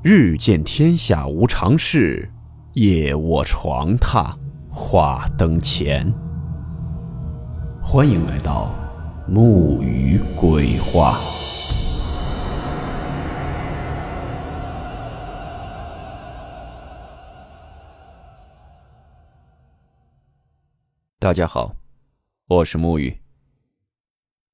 [0.00, 2.30] 日见天下无常事，
[2.74, 4.32] 夜卧床榻
[4.70, 6.08] 话灯前。
[7.82, 8.72] 欢迎来到
[9.26, 11.18] 木鱼鬼话。
[21.18, 21.74] 大家好，
[22.46, 23.20] 我是木鱼。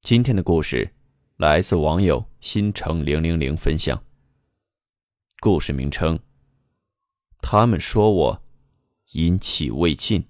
[0.01, 0.95] 今天的故事
[1.37, 4.04] 来自网友新城零零零分享。
[5.45, 6.19] 故事名称：
[7.43, 8.43] 他们说我
[9.13, 10.25] 阴气未尽。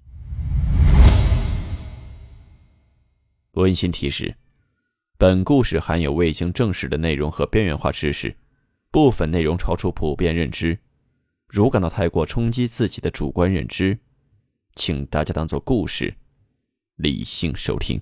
[3.53, 4.35] 温馨提示：
[5.17, 8.35] 本故事含有未经证实的内容和边缘化知识，
[8.91, 10.77] 部分内容超出普遍认知。
[11.47, 13.97] 如感到太过冲击自己的主观认知，
[14.75, 16.13] 请大家当做故事，
[16.95, 18.01] 理性收听。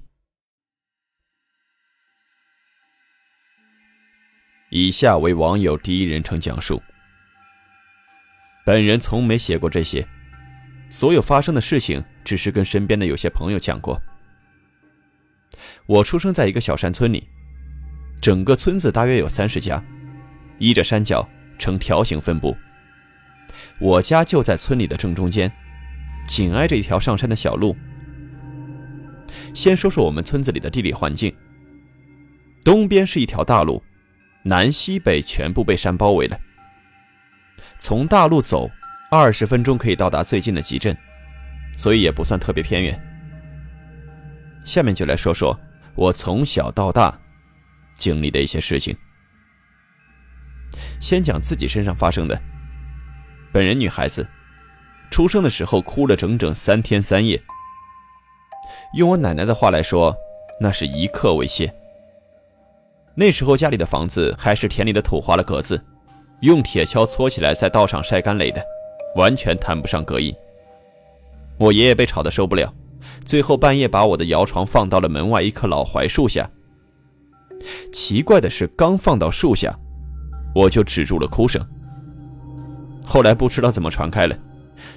[4.72, 6.82] 以下为网友第一人称讲述。
[8.66, 10.08] 本人从没写过这些，
[10.90, 14.02] 所有发生的事情只是跟身边的有些朋友讲过。
[15.86, 17.28] 我出生在一个小山村里，
[18.22, 19.84] 整个村子大约有三十家，
[20.60, 21.28] 依着山脚
[21.60, 22.56] 呈条形分布。
[23.80, 25.52] 我家就在村里的正中间，
[26.26, 27.76] 紧挨着一条上山的小路。
[29.54, 31.36] 先说说我们村子里的地理环境，
[32.64, 33.84] 东边是一条大路，
[34.44, 36.40] 南西北全部被山包围了。
[37.84, 38.72] 从大路走
[39.12, 40.98] 二十分钟可以到达最近的集镇，
[41.76, 42.98] 所以也不算特别偏远。
[44.64, 45.60] 下面就来说说
[45.94, 47.20] 我从小到大
[47.94, 48.96] 经历的一些事情。
[51.02, 52.42] 先讲自己身上发生的。
[53.52, 54.26] 本人女孩子，
[55.12, 57.44] 出生的时候哭了整整三天三夜。
[58.96, 60.16] 用我奶奶的话来说，
[60.58, 61.70] 那是一刻未歇。
[63.14, 65.84] 那时候家里的房子还是田里的土花了格子。
[66.42, 68.62] 用铁锹搓起来，在道上晒干垒的，
[69.16, 70.34] 完全谈不上隔音。
[71.58, 72.74] 我爷爷被吵得受不了，
[73.26, 76.50] 最后半夜把我的摇床放到了门外一棵老槐树下。
[77.94, 79.74] 奇怪的是，刚放到树下，
[80.54, 81.66] 我就止住了哭声。
[83.06, 84.38] 后来不知道怎么传开了，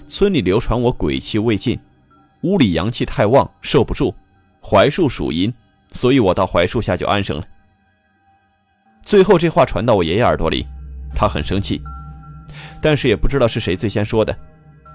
[0.08, 1.78] 村里流传我鬼气未尽，
[2.42, 4.12] 屋里阳气太旺，受不住。
[4.60, 5.52] 槐树属阴，
[5.92, 7.44] 所以我到槐树下就安生了。
[9.02, 10.66] 最后这话传到我爷爷耳朵里。
[11.14, 11.82] 他很生气，
[12.80, 14.36] 但是也不知道是谁最先说的，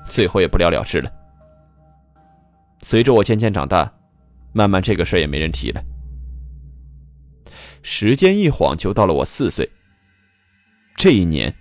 [0.06, 1.12] 最后也不了了之了。
[2.82, 3.92] 随着我渐渐长大，
[4.54, 5.84] 慢慢这个事儿也没人提了。
[7.84, 9.70] 时间一晃就到了我四岁。
[10.96, 11.54] 这一年，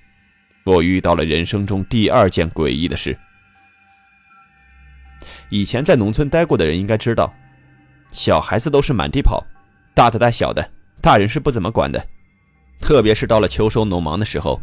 [0.65, 3.17] 我遇到了人生中第二件诡异的事。
[5.49, 7.33] 以前在农村待过的人应该知道，
[8.13, 9.43] 小孩子都是满地跑，
[9.95, 12.07] 大的带小的，大人是不怎么管的。
[12.81, 14.61] 特别是到了秋收农忙的时候，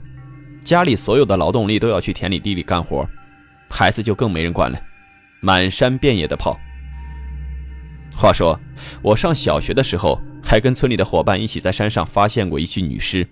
[0.62, 3.08] 家里所有的劳动力都要去田里地里干活，
[3.70, 4.82] 孩子就更没人管了，
[5.40, 6.60] 满山遍野的跑。
[8.14, 8.60] 话说，
[9.02, 13.26] 我上小学的时候，还跟村里的伙伴一起在山上发现过一具女尸，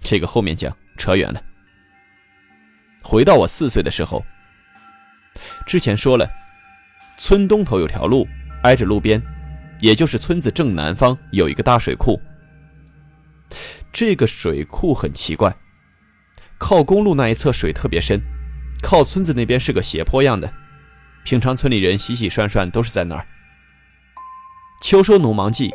[0.00, 1.42] 这个后面讲，扯远了。
[3.02, 4.24] 回到我四岁的时候，
[5.66, 6.28] 之前说了，
[7.18, 8.26] 村东头有条路，
[8.62, 9.22] 挨着路边，
[9.80, 12.18] 也就是村子正南方有一个大水库。
[13.92, 15.54] 这个水库很奇怪，
[16.58, 18.20] 靠公路那一侧水特别深，
[18.80, 20.52] 靠村子那边是个斜坡样的。
[21.24, 23.26] 平常村里人洗洗涮涮都是在那儿。
[24.82, 25.70] 秋收农忙季，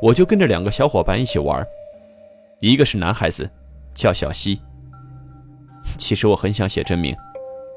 [0.00, 1.66] 我就跟着两个小伙伴一起玩，
[2.60, 3.50] 一个是男孩子，
[3.92, 4.60] 叫小西。
[5.96, 7.14] 其实我很想写真名，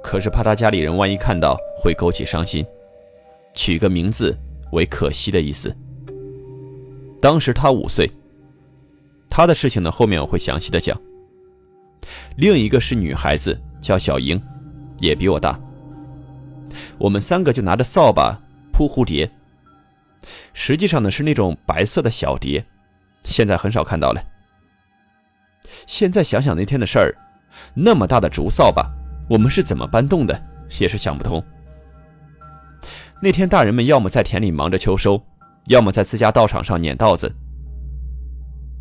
[0.03, 2.65] 可是怕他家里人万一看到会勾起伤心，
[3.55, 4.37] 取个名字
[4.71, 5.75] 为可惜的意思。
[7.19, 8.09] 当时他五岁。
[9.31, 10.99] 他的事情呢，后面我会详细的讲。
[12.35, 14.39] 另一个是女孩子，叫小英，
[14.99, 15.57] 也比我大。
[16.97, 18.37] 我们三个就拿着扫把
[18.73, 19.31] 扑蝴蝶，
[20.53, 22.63] 实际上呢是那种白色的小蝶，
[23.23, 24.21] 现在很少看到了。
[25.87, 27.15] 现在想想那天的事儿，
[27.73, 28.85] 那么大的竹扫把，
[29.29, 30.43] 我们是怎么搬动的，
[30.81, 31.41] 也是想不通。
[33.21, 35.23] 那天大人们要么在田里忙着秋收，
[35.67, 37.33] 要么在自家稻场上撵稻子。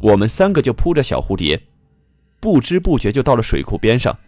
[0.00, 1.61] 我们三个就扑着小蝴蝶，
[2.41, 4.19] 不知不觉就到了水库边上。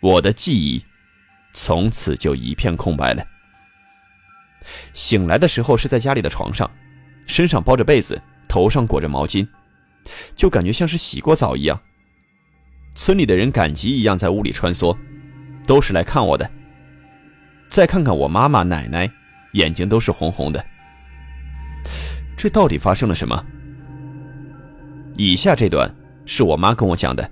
[0.00, 0.84] 我的记忆
[1.54, 3.26] 从此就一片空白了。
[4.92, 6.70] 醒来的时候是在家里的床上，
[7.26, 9.48] 身上包着被子，头上裹着毛巾，
[10.36, 11.80] 就感觉像是洗过澡一样。
[12.94, 14.96] 村里的人赶集一样在屋里穿梭，
[15.66, 16.50] 都是来看我的。
[17.68, 19.10] 再看看我妈妈、奶奶，
[19.52, 20.64] 眼睛都是红红的。
[22.36, 23.46] 这到底发生了什么？
[25.18, 25.92] 以下这段
[26.26, 27.28] 是我妈跟我讲的。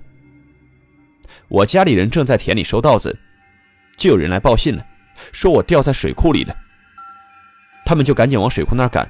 [1.47, 3.17] 我家里人正在田里收稻子，
[3.95, 4.85] 就有人来报信了，
[5.31, 6.53] 说我掉在水库里了。
[7.85, 9.09] 他们就赶紧往水库那儿赶。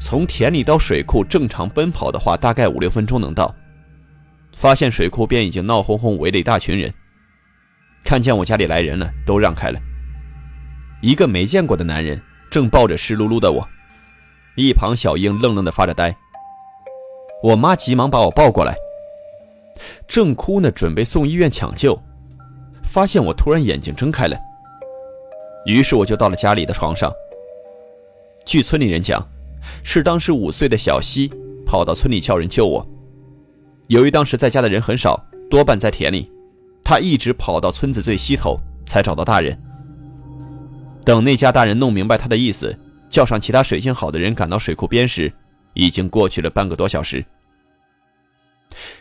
[0.00, 3.54] 从田里到水库，正常奔跑的话，大概五六分钟能到。
[4.52, 6.92] 发现水库边已经闹哄哄围了一大群人，
[8.04, 9.80] 看见我家里来人了，都让开了。
[11.00, 12.20] 一个没见过的男人
[12.50, 13.68] 正抱着湿漉漉的我，
[14.56, 16.16] 一旁小英愣愣的发着呆。
[17.44, 18.74] 我妈急忙把我抱过来，
[20.08, 22.00] 正哭呢，准备送医院抢救，
[22.82, 24.36] 发现我突然眼睛睁开了，
[25.66, 27.12] 于是我就到了家里的床上。
[28.46, 29.22] 据村里人讲，
[29.82, 31.30] 是当时五岁的小西
[31.66, 32.86] 跑到村里叫人救我。
[33.88, 36.32] 由于当时在家的人很少，多半在田里，
[36.82, 39.62] 他一直跑到村子最西头才找到大人。
[41.04, 42.74] 等那家大人弄明白他的意思，
[43.10, 45.30] 叫上其他水性好的人赶到水库边时，
[45.74, 47.24] 已经过去了半个多小时。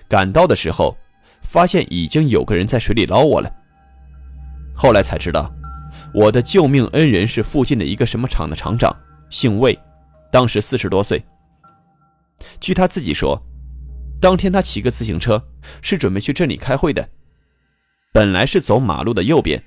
[0.07, 0.95] 赶到的时候，
[1.41, 3.51] 发现已经有个人在水里捞我了。
[4.75, 5.51] 后来才知道，
[6.13, 8.95] 我的救命恩人是附近的一个什么厂的厂长。
[9.29, 9.77] 姓魏，
[10.31, 11.23] 当时四十多岁。
[12.59, 13.41] 据他自己说，
[14.21, 15.43] 当天他骑个自行车，
[15.81, 17.09] 是准备去镇里开会的。
[18.11, 19.63] 本来是走马路的右边，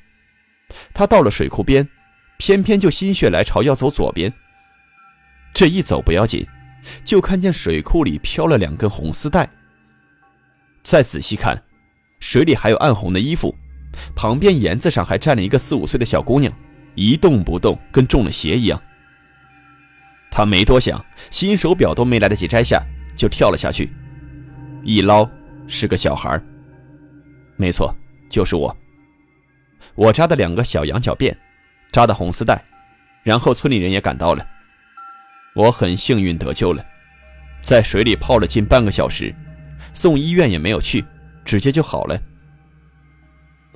[0.95, 1.89] 他到了水库边，
[2.39, 4.33] 偏偏就心血来潮要走左边。
[5.53, 6.47] 这一走不要紧，
[7.05, 9.49] 就看见水库里飘了两根红丝带。
[10.83, 11.61] 再仔细看，
[12.21, 13.55] 水里还有暗红的衣服，
[14.15, 16.53] 旁边沿子上还站了一个四五岁的小姑娘，
[16.95, 18.81] 一动不动，跟中了邪一样。
[20.31, 22.83] 他没多想，新手表都没来得及摘下，
[23.17, 23.91] 就跳了下去。
[24.85, 25.29] 一捞，
[25.67, 26.41] 是个小孩
[27.57, 27.93] 没错，
[28.29, 28.77] 就是我。
[29.95, 31.35] 我扎的两个小羊角辫，
[31.91, 32.63] 扎的红丝带，
[33.23, 34.47] 然后村里人也赶到了。
[35.57, 36.85] 我很幸运得救了，
[37.63, 39.35] 在水里泡了近半个小时，
[39.93, 41.05] 送医院也没有去，
[41.45, 42.21] 直接就好了。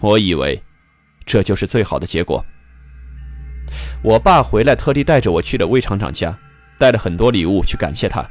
[0.01, 0.63] 我以为，
[1.27, 2.45] 这就是最好的结果。
[4.03, 6.39] 我爸回来，特地带着我去了魏厂长家。
[6.79, 8.27] 带了很多礼物去感谢他，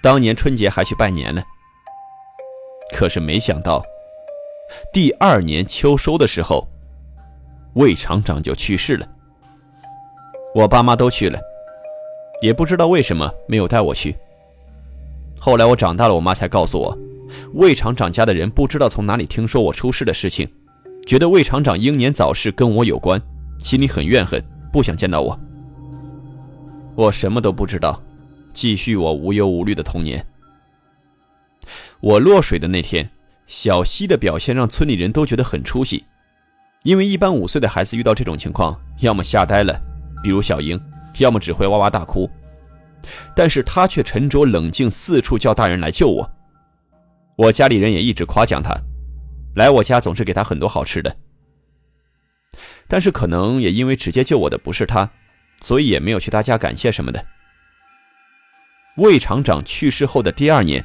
[0.00, 1.44] 当年春节还去拜年了。
[2.94, 3.84] 可是没想到，
[4.94, 6.66] 第二年秋收的时候，
[7.74, 9.06] 魏厂长就去世了。
[10.54, 11.38] 我爸妈都去了，
[12.40, 14.14] 也不知道为什么没有带我去。
[15.38, 16.96] 后来我长大了，我妈才告诉我，
[17.54, 20.48] 魏厂长家的人不知道从哪里听说我出事的事情，
[21.06, 23.20] 觉得魏厂长英年早逝跟我有关，
[23.58, 24.42] 心里很怨恨，
[24.72, 25.38] 不想见到我。
[26.94, 28.02] 我什么都不知道，
[28.52, 30.24] 继续我无忧无虑的童年。
[32.00, 33.08] 我落水的那天，
[33.46, 36.04] 小溪的表现让村里人都觉得很出息，
[36.84, 39.78] 因为一般五岁的孩子遇到这种情况，要么吓呆了，
[40.22, 40.80] 比如小英，
[41.18, 42.30] 要么只会哇哇大哭，
[43.34, 46.30] 但是他却沉着冷静，四处叫大人来救我。
[47.36, 48.74] 我家里人也一直夸奖他，
[49.54, 51.16] 来我家总是给他很多好吃的。
[52.88, 55.10] 但是可能也因为直接救我的不是他。
[55.62, 57.24] 所以也没有去他家感谢什么的。
[58.98, 60.84] 魏厂长去世后的第二年，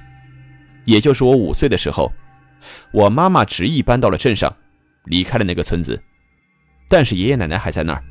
[0.86, 2.10] 也就是我五岁的时候，
[2.94, 4.56] 我妈妈执意搬到了镇上，
[5.04, 6.02] 离开了那个村子。
[6.88, 8.02] 但是爷爷奶奶还在那儿，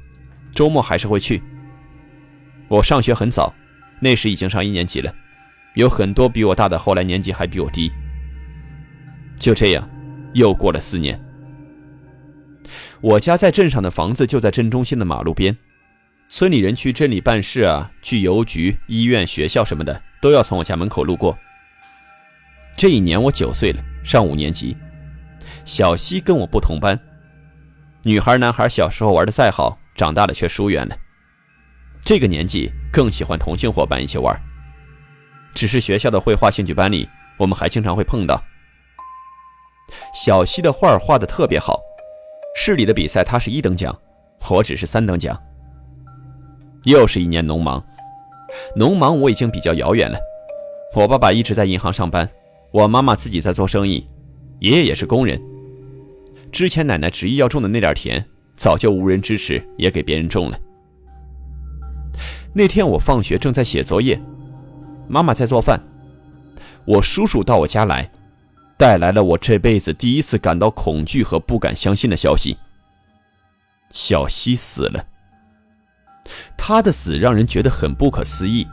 [0.52, 1.42] 周末还是会去。
[2.70, 3.52] 我上学很早，
[3.98, 5.12] 那时已经上一年级了，
[5.74, 7.90] 有很多比我大的后来年纪还比我低。
[9.40, 9.90] 就这样，
[10.34, 11.20] 又过了四年。
[13.00, 15.56] 我家在镇上的房子就在镇中心的马路边。
[16.28, 21.36] 村里人去镇里办事啊，去邮局、医院、学校什么的，都要从我家门口路过。
[22.76, 24.76] 这一年我九岁了，上五年级。
[25.64, 26.96] 小西跟我不同班，
[28.04, 30.96] 女孩男孩小时候玩的再好，长大了却疏远了。
[32.04, 34.34] 这个年纪更喜欢同性伙伴一起玩。
[35.54, 38.42] 只是学校的绘画兴趣班里，我们还经常会碰到。
[40.14, 41.80] 小西的画画的特别好，
[42.56, 43.96] 市里的比赛他是一等奖，
[44.48, 45.38] 我只是三等奖。
[46.84, 47.84] 又是一年农忙，
[48.76, 50.18] 农忙我已经比较遥远了。
[50.96, 52.28] 我爸爸一直在银行上班，
[52.72, 54.08] 我妈妈自己在做生意，
[54.60, 55.40] 爷爷也是工人。
[56.50, 60.58] 之前奶奶执意要种的那点田，早就无人支持，也给别人种了。
[62.52, 64.20] 那天我放学正在写作业，
[65.08, 65.80] 妈妈在做饭，
[66.84, 68.10] 我叔叔到我家来，
[68.76, 72.56] 带来了我这辈子第一次感到恐惧和不敢相信的消息：
[73.90, 75.06] 小西死了。
[76.56, 78.66] 他的死让人觉得很不可思议，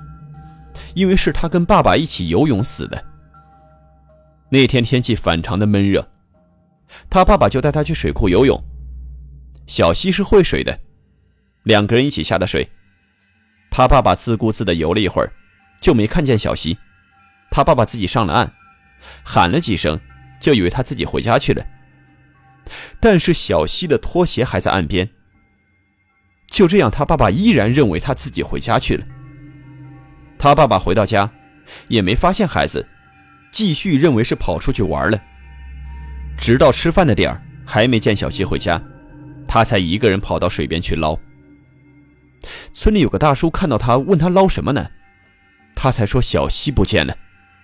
[0.95, 3.05] 因为是他跟爸爸一起游泳死的。
[4.49, 6.07] 那天天气反常的闷热，
[7.09, 8.59] 他爸爸就带他去水库游泳。
[9.65, 10.79] 小西是会水的，
[11.63, 12.67] 两个人一起下的水。
[13.77, 15.31] 他爸爸自顾自地游了一会儿，
[15.79, 16.79] 就没看见小西。
[17.51, 18.51] 他爸爸自己上了岸，
[19.21, 19.99] 喊了几声，
[20.41, 21.63] 就以为他自己回家去了，
[22.99, 25.07] 但是小溪的拖鞋还在岸边。
[26.47, 29.05] 就这样，他爸爸依然认为他自己回家去了。
[30.39, 31.29] 他爸爸回到家，
[31.87, 32.83] 也没发现孩子，
[33.51, 35.21] 继续认为是跑出去玩了。
[36.35, 38.81] 直到吃饭的点儿，还没见小溪回家，
[39.47, 41.15] 他才一个人跑到水边去捞。
[42.73, 44.89] 村里有个大叔看到他，问他捞什么呢？
[45.75, 47.15] 他才说小溪不见了，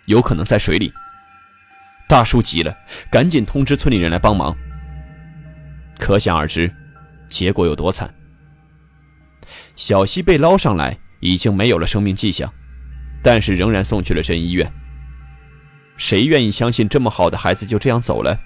[0.06, 0.94] 有可能在水里。
[2.08, 2.76] 大叔急了，
[3.10, 4.56] 赶紧通知村里人来帮忙。
[5.98, 6.72] 可想而知，
[7.28, 8.14] 结果有多惨。
[9.76, 12.52] 小溪被捞上来，已经没有了生命迹象，
[13.24, 14.72] 但是仍然送去了镇医院。
[15.96, 18.38] 谁愿意相信这么好的孩子就这样走了？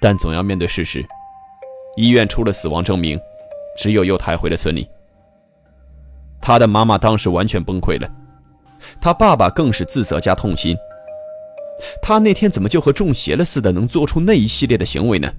[0.00, 1.04] 但总要面对事实，
[1.96, 3.20] 医院出了死亡证明，
[3.76, 4.88] 只有又抬回了村里。
[6.48, 8.10] 他的妈妈当时完全崩溃了，
[9.02, 10.74] 他爸爸更是自责加痛心。
[12.00, 15.30] 他那天怎么就和中邪了似的，能做出那一系列的行为呢？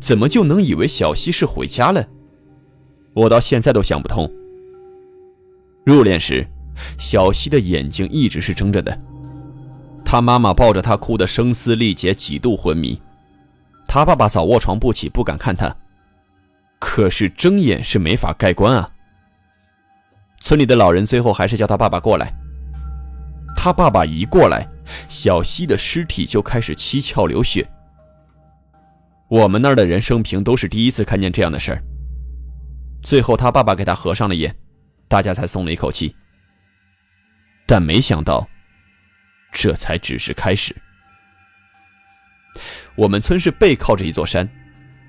[0.00, 2.02] 怎么就能以为小西是回家了？
[3.12, 4.26] 我到现在都想不通。
[5.84, 6.48] 入殓时，
[6.98, 8.98] 小西的眼睛一直是睁着的，
[10.06, 12.98] 他妈妈抱着他哭得声嘶力竭，几度昏迷。
[13.86, 15.76] 他爸爸早卧床不起，不敢看他。
[16.78, 18.88] 可是睁眼是没法盖棺啊。
[20.40, 22.32] 村里的老人最后还是叫他爸爸过来。
[23.56, 24.68] 他爸爸一过来，
[25.08, 27.66] 小西的尸体就开始七窍流血。
[29.28, 31.82] 我们那儿的人生平都是第一次看见这样的事儿。
[33.02, 34.54] 最后，他爸爸给他合上了眼，
[35.08, 36.14] 大家才松了一口气。
[37.66, 38.46] 但没想到，
[39.50, 40.76] 这才只是开始。
[42.94, 44.48] 我们村是背靠着一座山，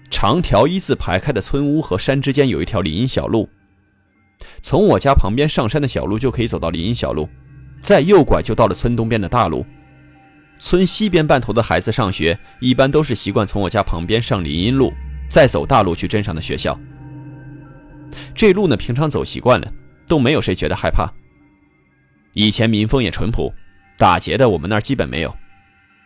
[0.10, 3.48] 长条一字排开的村屋和山之间有一条林荫小路。
[4.62, 7.28] 从我家旁边上山的小路就可以走到林荫小路，
[7.82, 9.66] 再右拐就到了村东边的大路。
[10.60, 14.92] 村西边半头的孩子上学，一般都是习惯从我家旁边上林荫路，
[15.30, 16.80] 再走大路去镇上的学校。
[18.34, 19.72] 这路呢，平常走习惯了，
[20.08, 21.08] 都没有谁觉得害怕。
[22.34, 23.54] 以前民风也淳朴，
[23.98, 25.36] 打劫的我们那儿基本没有，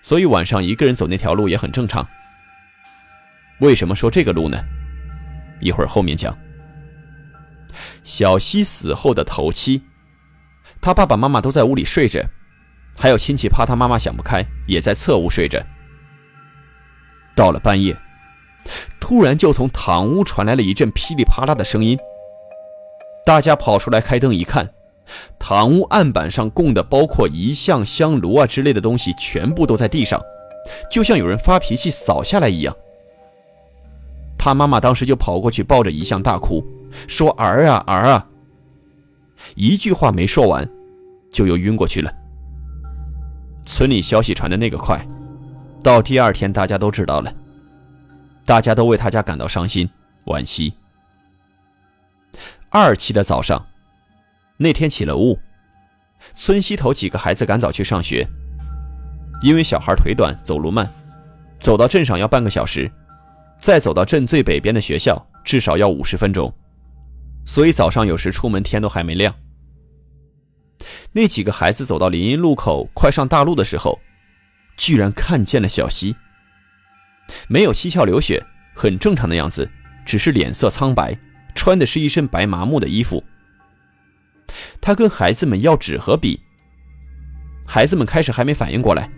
[0.02, 2.06] 所以晚上一个人走那条路也很正常。
[3.60, 4.58] 为什么说这个路呢？
[5.62, 6.38] 一会儿后面讲。
[8.04, 9.82] 小西死后的头七，
[10.82, 12.24] 他爸爸妈妈都在屋里睡着，
[12.98, 15.62] 还有亲戚怕他妈妈想不开，也在侧屋睡着。
[17.36, 17.98] 到了半夜。
[19.00, 21.98] 突然就从堂屋传来了一阵噼里啪啦的声音，
[23.26, 24.70] 大家跑出来开灯一看，
[25.40, 30.22] 堂屋案板上供的包括遗像、香炉啊之类的东西全部都在地上，
[30.92, 32.74] 就像有人发脾气扫下来一样。
[34.38, 36.64] 他妈妈当时就跑过去抱着遗像大哭，
[37.08, 38.28] 说：“儿啊儿啊！”
[39.56, 40.68] 一句话没说完，
[41.32, 42.14] 就又晕过去了。
[43.66, 45.00] 村里消息传的那个快，
[45.84, 47.34] 到第二天大家都知道了。
[48.46, 49.90] 大家都为他家感到伤心
[50.26, 50.74] 惋惜。
[52.70, 53.66] 二期的早上，
[54.58, 55.40] 那天起了雾，
[56.34, 58.28] 村西头几个孩子赶早去上学，
[59.42, 60.92] 因为小孩腿短，走路慢，
[61.60, 62.92] 走到镇上要半个小时，
[63.60, 66.52] 再走到镇最北边的学校至少要五十分钟，
[67.52, 69.36] 所以早上有时出门天都还没亮。
[71.12, 74.00] 那几个孩子走到林荫路口，快上大路的时候，
[74.78, 76.16] 居然看见了小溪。
[77.50, 78.42] 没有七窍流血，
[78.74, 79.70] 很正常的样子，
[80.06, 81.14] 只是脸色苍白，
[81.54, 83.22] 穿的是一身白麻木的衣服。
[84.80, 86.40] 他跟孩子们要纸和笔，
[87.68, 89.12] 孩子们开始还没反应过来，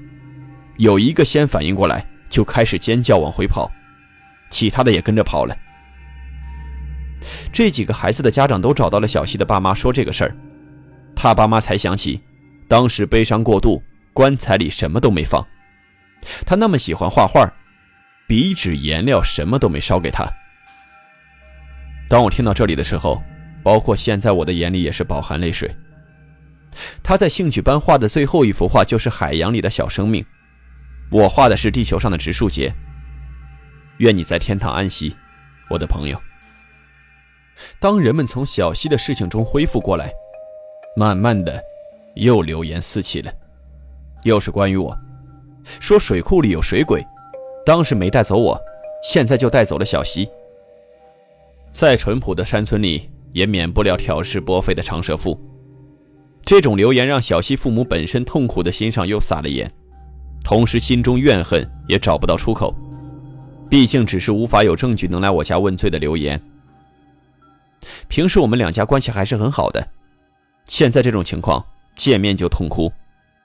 [0.78, 3.72] 有一个先反应过来，就开始尖叫往回跑，
[4.50, 5.56] 其他的也跟着跑了。
[7.52, 10.36] 这几个孩子的家长都找到了小西的爸妈，说这个事儿，
[11.16, 12.22] 他爸妈才想起，
[12.68, 13.82] 当时悲伤过度，
[14.14, 15.46] 棺材里什么都没放，
[16.46, 17.52] 他那么喜欢画画。
[18.26, 20.26] 笔纸颜料什么都没烧给他。
[22.08, 23.22] 当我听到这里的时候，
[23.62, 25.70] 包括现在我的眼里也是饱含泪水。
[27.04, 30.26] 他在兴趣班画的最后一幅画就是海洋里的小生命，
[31.12, 32.74] 我画的是地球上的植树节。
[33.98, 35.16] 愿你在天堂安息，
[35.70, 36.20] 我的朋友。
[37.80, 40.12] 当人们从小溪的事情中恢复过来，
[40.96, 41.62] 慢慢的，
[42.16, 43.32] 又流言四起了，
[44.24, 44.98] 又是关于我，
[45.80, 47.04] 说水库里有水鬼。
[47.66, 48.60] 当时没带走我，
[49.04, 50.28] 现在就带走了小溪。
[51.72, 55.40] 再淳朴的山村里，也免不了挑事剥费的长舌妇。
[56.44, 59.72] 这种流言让小溪父母本身痛苦的心上又撒了盐，
[60.44, 62.76] 同时心中怨恨也找不到出口。
[63.70, 66.40] 毕竟只是无法有证据能来我家问罪的流言。
[68.08, 69.88] 平时我们两家关系还是很好的，
[70.66, 72.92] 现在这种情况，见面就痛哭，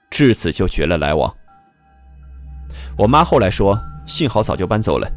[0.09, 1.35] 至此就绝了来往。
[2.97, 3.79] 我妈后来说。
[4.09, 5.07] 幸好早就搬走了，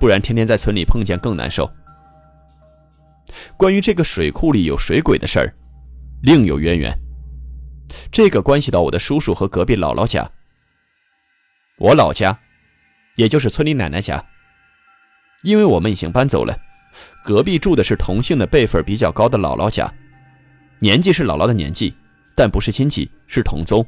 [0.00, 1.70] 不然天天在村里碰见更难受。
[3.58, 5.54] 关于这个水库里有水鬼的事儿，
[6.22, 6.98] 另有渊源。
[8.10, 10.26] 这个关系到我的叔叔和隔壁姥姥家。
[11.76, 12.40] 我老家，
[13.16, 14.24] 也就是村里奶奶家，
[15.42, 16.58] 因为我们已经搬走了。
[17.24, 19.92] 隔壁住的是同姓的辈分比较高的姥姥家，
[20.80, 21.94] 年纪是姥姥的年纪，
[22.34, 23.84] 但不是亲戚，是同宗。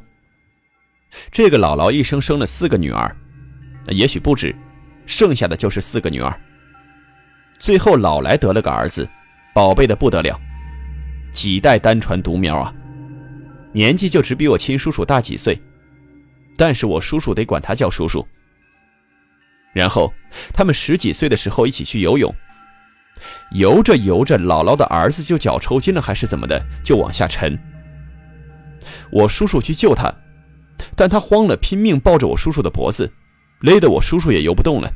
[1.31, 3.17] 这个姥姥一生生了四个女儿，
[3.89, 4.55] 也许不止，
[5.07, 6.41] 剩下的就是四个女儿。
[7.59, 9.09] 最后老来得了个儿子，
[9.53, 10.41] 宝贝的不得了，
[11.33, 12.73] 几代单传独苗啊！
[13.73, 15.61] 年纪就只比我亲叔叔大几岁，
[16.57, 18.27] 但是我叔叔得管他叫叔叔。
[19.73, 20.13] 然后
[20.53, 22.35] 他们十几岁的时候一起去游泳，
[23.53, 27.59] 游着游着，姥姥的儿子就脚抽筋了还是怎么的，就往下沉。
[29.13, 30.13] 我叔叔去救他。
[30.97, 33.11] 但他慌了，拼命抱着我叔叔的脖子，
[33.61, 34.91] 勒得我叔叔也游不动了。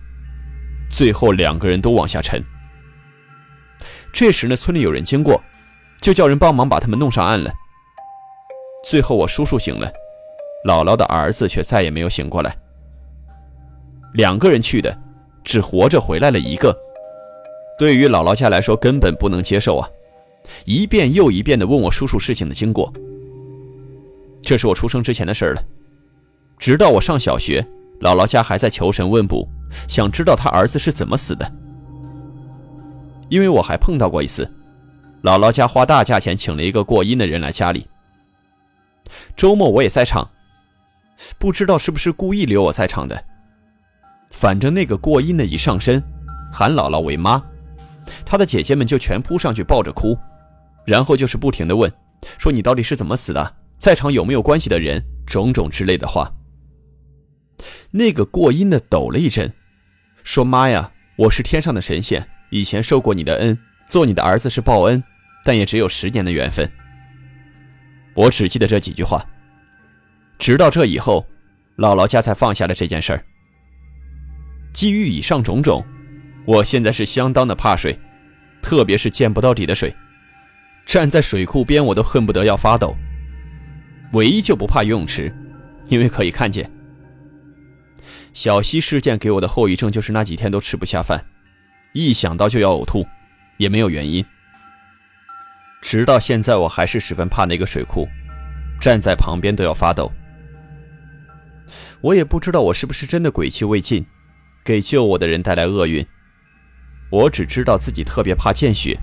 [0.91, 2.43] 最后两个人都往下沉。
[4.13, 5.43] 这时呢，村里有人经过，
[6.01, 7.53] 就叫人帮忙把他们弄上岸了。
[8.85, 9.91] 最后我叔叔醒了，
[10.67, 12.57] 姥姥的儿子却再也没有醒过来。
[14.15, 14.97] 两个人去的，
[15.43, 16.75] 只活着回来了一个。
[17.79, 19.89] 对于姥姥家来说，根本不能接受啊！
[20.65, 22.93] 一遍又一遍地问我叔叔事情的经过。
[24.43, 25.63] 这是我出生之前的事了。
[26.59, 27.67] 直到我上小学，
[28.01, 29.49] 姥姥家还在求神问卜，
[29.89, 31.51] 想知道他儿子是怎么死的。
[33.29, 34.49] 因为我还碰到过一次，
[35.23, 37.87] 姥姥家花大价钱请了一个过阴的人来家里。
[39.37, 40.31] 周末我也在场，
[41.39, 43.25] 不知道是不是故意留我在场的。
[44.31, 46.03] 反正那个过阴的一上身，
[46.53, 47.43] 喊姥姥为妈，
[48.35, 50.19] 他的姐姐们就全扑上去抱着哭，
[50.85, 51.89] 然后就是不停的问，
[52.37, 56.29] 说你到底是怎么死的，在场有没有关系的人，种种之类的话。
[57.93, 59.53] 那个过阴的抖了一阵，
[60.25, 65.01] 说：“妈呀，我是天上的神仙，以前受过你的恩，做你的儿子是报恩，
[65.45, 66.69] 但也只有十年的缘分。”
[68.17, 69.25] 我只记得这几句话。
[70.41, 71.25] 直到这以后，
[71.77, 73.25] 姥姥家才放下了这件事儿。
[74.73, 75.87] 基于以上种种，
[76.45, 77.97] 我现在是相当的怕水，
[78.65, 79.95] 特别是见不到底的水，
[80.87, 82.97] 站在水库边我都恨不得要发抖。
[84.15, 85.31] 唯一就不怕游泳池，
[85.89, 86.69] 因为可以看见。
[88.33, 91.23] 小溪事件给我的后遗症就是那几天都吃不下饭，
[91.93, 93.07] 一想到就要呕吐，
[93.59, 94.25] 也没有原因。
[95.83, 98.09] 直到现在，我还是十分怕那个水库，
[98.81, 100.11] 站在旁边都要发抖。
[102.01, 104.07] 我也不知道我是不是真的鬼气未尽，
[104.65, 106.07] 给救我的人带来厄运。
[107.15, 108.99] 我只知道自己特别怕见血，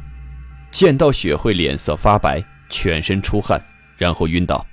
[0.70, 3.58] 见到血会脸色发白，全身出汗，
[3.96, 4.66] 然后晕倒。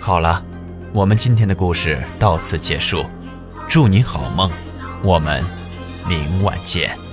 [0.00, 0.44] 好了，
[0.92, 3.06] 我们今天的故事到此结束。
[3.68, 4.50] 祝您好梦，
[5.04, 5.40] 我们
[6.08, 7.03] 明晚见。